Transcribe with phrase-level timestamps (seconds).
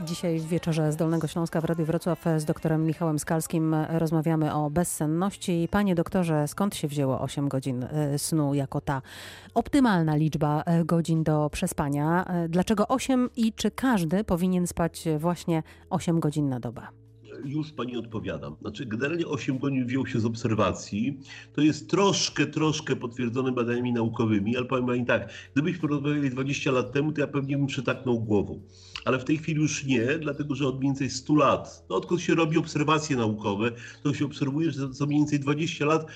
[0.00, 4.70] Dzisiaj w wieczorze z Dolnego Śląska w Radiu Wrocław z doktorem Michałem Skalskim rozmawiamy o
[4.70, 5.68] bezsenności.
[5.70, 9.02] Panie doktorze, skąd się wzięło 8 godzin e, snu jako ta
[9.54, 12.24] optymalna liczba e, godzin do przespania?
[12.24, 17.03] E, dlaczego 8 i czy każdy powinien spać właśnie 8 godzin na dobę?
[17.44, 18.56] Już pani odpowiadam.
[18.60, 21.20] Znaczy, generalnie 8 godzin wziął się z obserwacji.
[21.52, 26.92] To jest troszkę, troszkę potwierdzone badaniami naukowymi, ale powiem pani tak, gdybyśmy rozmawiali 20 lat
[26.92, 28.62] temu, to ja pewnie bym przytaknął głową.
[29.04, 32.20] Ale w tej chwili już nie, dlatego że od mniej więcej 100 lat, no odkąd
[32.20, 36.06] się robi obserwacje naukowe, to się obserwuje, że co mniej więcej 20 lat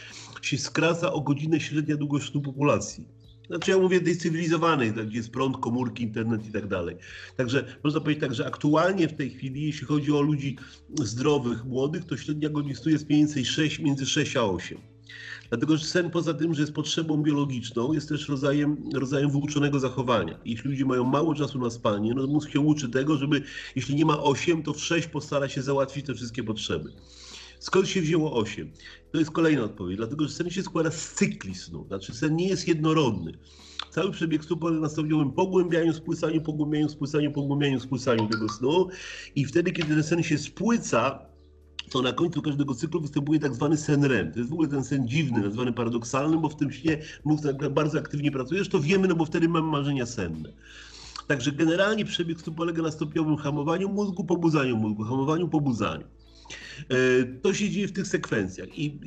[0.43, 3.18] się skraca o godzinę średnia długość populacji.
[3.49, 6.97] Znaczy ja mówię tej cywilizowanej, gdzie jest prąd, komórki, internet i tak dalej.
[7.37, 10.57] Także można powiedzieć tak, że aktualnie w tej chwili, jeśli chodzi o ludzi
[10.95, 14.79] zdrowych, młodych, to średnia godzin jest mniej więcej 6, między 6 a 8.
[15.49, 20.39] Dlatego, że sen poza tym, że jest potrzebą biologiczną, jest też rodzajem, rodzajem wyuczonego zachowania.
[20.45, 23.43] Jeśli ludzie mają mało czasu na spanie, no mózg się uczy tego, żeby
[23.77, 26.93] jeśli nie ma 8, to w 6 postara się załatwić te wszystkie potrzeby.
[27.61, 28.73] Skąd się wzięło 8?
[29.13, 32.49] To jest kolejna odpowiedź, dlatego że sen się składa z cykli snu, znaczy sen nie
[32.49, 33.33] jest jednorodny.
[33.91, 38.89] Cały przebieg snu polega na stopniowym pogłębianiu, spłysaniu, pogłębianiu, spłysaniu, pogłębianiu, spłysaniu tego snu
[39.37, 41.19] i wtedy, kiedy ten sen się spłyca,
[41.91, 44.33] to na końcu każdego cyklu występuje tak zwany sen REM.
[44.33, 47.69] To jest w ogóle ten sen dziwny, nazwany paradoksalnym, bo w tym śnie mózg tak
[47.69, 50.53] bardzo aktywnie pracuje, to wiemy, no bo wtedy mamy marzenia senne.
[51.27, 56.05] Także generalnie przebieg snu polega na stopniowym hamowaniu mózgu, pobudzaniu mózgu, hamowaniu, pobudzaniu.
[56.91, 58.99] E, to się dzieje w tych sekwencjach i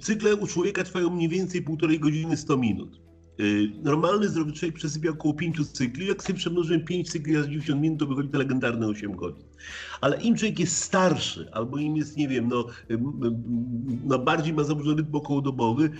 [0.00, 3.09] cykle u człowieka trwają mniej więcej półtorej godziny 100 minut.
[3.40, 3.42] E,
[3.82, 6.06] normalny zdrowy człowiek przesypia około 5 cykli.
[6.06, 9.44] Jak sobie przemnożymy 5 cykli za 90 minut, to wychodzi to legendarne 8 godzin.
[10.00, 12.66] Ale im człowiek jest starszy, albo im jest, nie wiem, no,
[14.04, 15.90] no bardziej ma zaburzony rytm okołodobowy,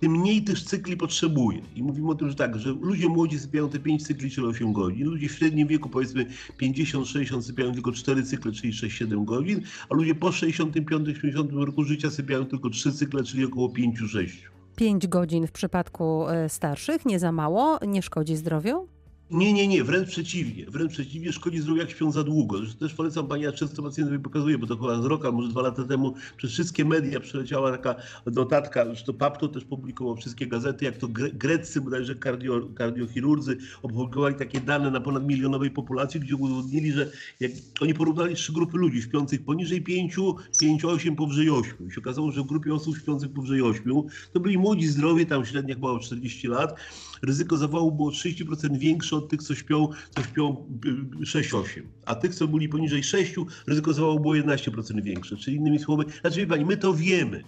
[0.00, 1.60] tym mniej tych cykli potrzebuje.
[1.74, 4.72] I mówimy o tym, że tak, że ludzie młodzi sypiają te 5 cykli, czyli 8
[4.72, 6.26] godzin, ludzie w średnim wieku powiedzmy
[6.60, 12.44] 50-60 sypiają tylko 4 cykle, czyli 6-7 godzin, a ludzie po 65-70 roku życia sypiają
[12.44, 14.55] tylko 3 cykle, czyli około 5-6.
[14.76, 18.88] 5 godzin w przypadku e, starszych, nie za mało, nie szkodzi zdrowiu?
[19.30, 20.66] Nie, nie, nie, wręcz przeciwnie.
[20.66, 22.58] Wręcz przeciwnie, szkodzi zdrowiu, jak śpią za długo.
[22.58, 25.62] Zresztą też polecam pani, ja często pacjentowi pokazuję, bo to chyba z roku, może dwa
[25.62, 27.94] lata temu przez wszystkie media przeleciała taka
[28.26, 34.60] notatka, zresztą PAPTO też publikował wszystkie gazety, jak to greccy bodajże kardio, kardiochirurdzy opublikowali takie
[34.60, 37.10] dane na ponad milionowej populacji, gdzie udowodnili, że
[37.40, 40.16] jak oni porównali trzy grupy ludzi śpiących poniżej 5,
[40.60, 41.88] 5, 8, powyżej 8.
[41.88, 43.92] I się okazało, że w grupie osób śpiących powyżej 8
[44.32, 46.74] to byli młodzi, zdrowi, tam średnia chyba o 40 lat,
[47.22, 50.66] ryzyko zawału było 30% większe od tych, co śpią, co śpią
[51.20, 51.78] 6-8.
[51.78, 53.34] Y, A tych, co byli poniżej 6,
[53.66, 55.36] ryzyko było 11% większe.
[55.36, 57.42] Czyli innymi słowy, znaczy wie pani, my to wiemy.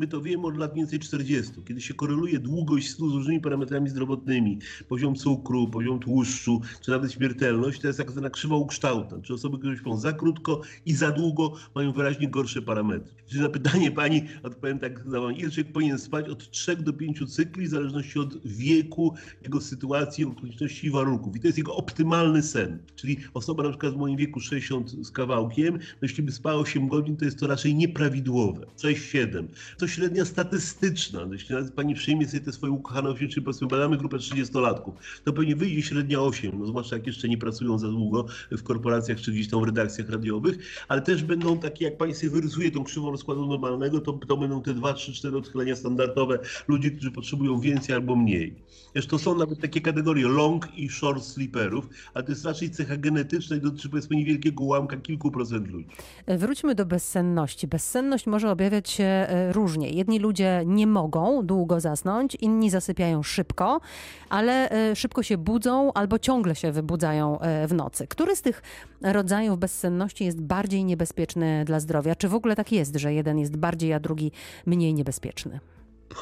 [0.00, 3.88] My to wiemy od lat więcej 40, kiedy się koreluje długość snu z różnymi parametrami
[3.88, 9.18] zdrowotnymi, poziom cukru, poziom tłuszczu, czy nawet śmiertelność, to jest jak zwana krzywa ukształtna.
[9.22, 13.12] Czy osoby, które śpią za krótko i za długo mają wyraźnie gorsze parametry.
[13.26, 15.04] Czyli na pytanie pani odpowiem tak,
[15.36, 20.24] ile człowiek powinien spać od 3 do 5 cykli, w zależności od wieku, jego sytuacji,
[20.24, 21.36] okoliczności i warunków.
[21.36, 22.78] I to jest jego optymalny sen.
[22.96, 26.88] Czyli osoba na przykład w moim wieku 60 z kawałkiem, no jeśli by spała 8
[26.88, 28.66] godzin, to jest to raczej nieprawidłowe.
[28.78, 29.46] 6-7.
[29.78, 31.26] To średnia statystyczna.
[31.26, 34.92] No, jeśli nawet pani przyjmie sobie te swoje ukochane 8, czy powiedzmy badamy grupę 30-latków,
[35.24, 39.20] to pewnie wyjdzie średnia 8, no zwłaszcza jak jeszcze nie pracują za długo w korporacjach
[39.20, 40.58] czy gdzieś tam w redakcjach radiowych,
[40.88, 44.62] ale też będą takie, jak pani sobie wyrysuje tą krzywą rozkładu normalnego, to, to będą
[44.62, 48.54] te 2, 3, 4 odchylenia standardowe ludzi, którzy potrzebują więcej albo mniej.
[48.92, 53.56] Zresztą są nawet takie kategorie long i short sleeperów, ale to jest raczej cecha genetyczna
[53.56, 55.88] i dotyczy powiedzmy niewielkiego ułamka kilku procent ludzi.
[56.28, 57.66] Wróćmy do bezsenności.
[57.66, 59.98] Bezsenność może objawiać się e, różnie różnie.
[59.98, 63.80] Jedni ludzie nie mogą długo zasnąć, inni zasypiają szybko,
[64.28, 68.06] ale e, szybko się budzą albo ciągle się wybudzają e, w nocy.
[68.06, 68.62] Który z tych
[69.02, 72.14] rodzajów bezsenności jest bardziej niebezpieczny dla zdrowia?
[72.14, 74.32] Czy w ogóle tak jest, że jeden jest bardziej, a drugi
[74.66, 75.60] mniej niebezpieczny?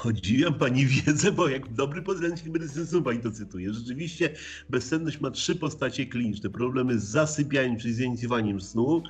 [0.03, 3.73] Podziwiam pani wiedzę, bo jak dobry podręcznik medycyny pani to cytuje.
[3.73, 4.31] Rzeczywiście
[4.71, 6.51] bezsenność ma trzy postacie kliniczne.
[6.51, 9.03] Problemy z zasypianiem, czyli z inicjowaniem snu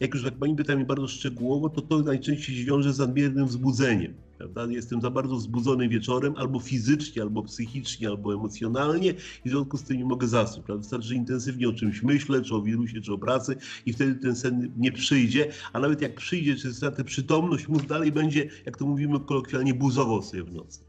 [0.00, 3.46] jak już tak pani pyta mnie bardzo szczegółowo, to to najczęściej się wiąże z nadmiernym
[3.46, 4.14] wzbudzeniem.
[4.38, 4.66] Prawda?
[4.66, 9.10] Jestem za bardzo wzbudzony wieczorem, albo fizycznie, albo psychicznie, albo emocjonalnie
[9.44, 10.66] i w związku z tym nie mogę zasnąć.
[10.66, 10.82] Prawda?
[10.82, 13.56] Wystarczy, że intensywnie o czymś myślę, czy o wirusie, czy o pracy
[13.86, 18.12] i wtedy ten sen nie przyjdzie, a nawet jak przyjdzie, czy stratę przytomność, mózg dalej
[18.12, 20.80] będzie, jak to mówimy kolokwialnie, buzował sobie w nocy.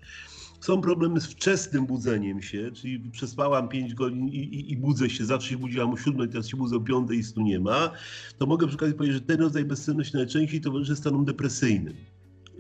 [0.62, 5.26] Są problemy z wczesnym budzeniem się, czyli przespałam 5 godzin i, i, i, budzę się,
[5.26, 7.92] zawsze się budziłam o 7, teraz się budzę o 5 i snu nie ma,
[8.38, 12.11] to mogę przy okazji powiedzieć, że ten rodzaj bezsenności najczęściej towarzyszy stanom depresyjnym.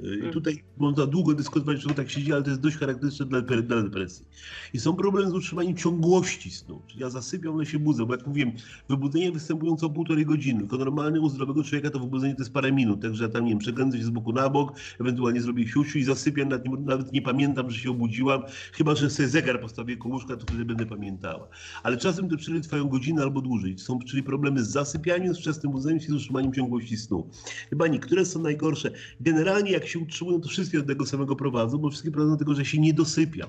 [0.01, 3.61] I tutaj można długo dyskutować, czemu tak się dzieje, ale to jest dość charakterystyczne dla,
[3.61, 4.25] dla depresji.
[4.73, 6.81] I są problemy z utrzymaniem ciągłości snu.
[6.87, 8.51] Czyli ja zasypiam, ale się budzę, bo jak mówiłem,
[8.89, 10.59] wybudzenie występują co półtorej godziny.
[10.59, 13.01] Tylko normalny u zdrowego człowieka to wybudzenie to jest parę minut.
[13.01, 16.03] Także ja tam, nie wiem, przekręcę się z boku na bok, ewentualnie zrobię siusiu i
[16.03, 18.41] zasypiam, nawet nie, nawet nie pamiętam, że się obudziłam.
[18.73, 21.47] Chyba, że sobie zegar postawię koło łóżka, to wtedy będę pamiętała.
[21.83, 23.77] Ale czasem te przerwy trwają godzinę albo dłużej.
[23.77, 27.29] Są czyli problemy z zasypianiem, z wczesnym budzeniem się, z utrzymaniem ciągłości snu.
[27.69, 28.91] Chyba nie, które są najgorsze.
[29.19, 32.55] Generalnie jak się utrzymują, to wszystkie do tego samego prowadzą, bo wszystkie prowadzą do tego,
[32.55, 33.47] że się nie dosypia.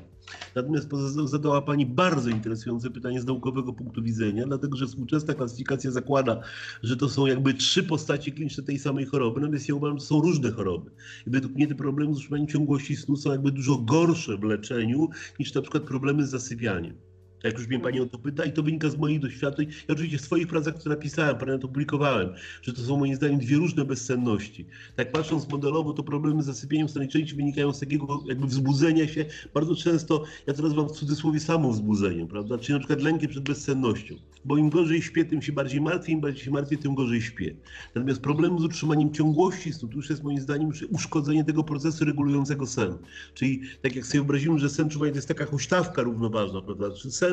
[0.55, 0.89] Natomiast
[1.25, 6.41] zadała Pani bardzo interesujące pytanie z naukowego punktu widzenia, dlatego że współczesna klasyfikacja zakłada,
[6.83, 10.21] że to są jakby trzy postacie kliniczne tej samej choroby, natomiast ja uważam, że są
[10.21, 10.91] różne choroby.
[11.27, 15.09] I według mnie te problemy z utrzymaniem ciągłości snu są jakby dużo gorsze w leczeniu
[15.39, 17.12] niż na przykład problemy z zasypianiem.
[17.45, 20.19] Jak już mnie Pani o to pyta i to wynika z moich doświadczeń i oczywiście
[20.19, 22.29] w swoich pracach, które napisałem, parę to publikowałem,
[22.63, 24.67] że to są moim zdaniem dwie różne bezsenności.
[24.97, 29.25] Tak patrząc modelowo, to problemy z zasypieniem najczęściej wynikają z takiego jakby wzbudzenia się,
[29.55, 34.15] bardzo często, ja to nazywam w cudzysłowie samowzbudzeniem, prawda, czyli na przykład lękiem przed bezsennością,
[34.45, 37.55] bo im gorzej śpię, tym się bardziej martwię, im bardziej się martwię, tym gorzej śpię.
[37.95, 42.67] Natomiast problem z utrzymaniem ciągłości snu, to już jest moim zdaniem uszkodzenie tego procesu regulującego
[42.67, 42.99] sen.
[43.35, 47.11] Czyli tak jak sobie wyobrazimy, że sen czuwania to jest taka huśtawka równoważna, prawda, czy
[47.11, 47.32] sen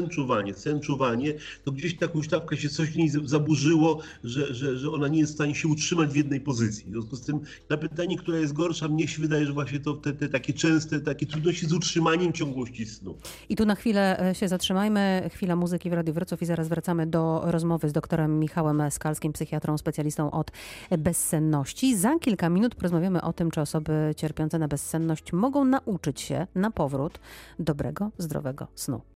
[0.56, 5.08] sen czuwanie, to gdzieś ta huśtawka się coś w niej zaburzyło, że, że, że ona
[5.08, 6.86] nie jest w stanie się utrzymać w jednej pozycji.
[6.86, 9.94] W związku z tym na pytanie, która jest gorsza, mnie się wydaje, że właśnie to
[9.94, 13.18] te, te takie częste, takie trudności z utrzymaniem ciągłości snu.
[13.50, 15.30] I tu na chwilę e, się zatrzymajmy.
[15.34, 19.78] Chwila muzyki w Radiu Wrocław i zaraz wracamy do rozmowy z doktorem Michałem Skalskim, psychiatrą,
[19.78, 20.52] specjalistą od
[20.98, 21.98] bezsenności.
[21.98, 26.72] Za kilka minut porozmawiamy o tym, czy osoby cierpiące na bezsenność mogą nauczyć się na
[26.72, 27.20] powrót
[27.60, 29.02] dobrego, zdrowego snu.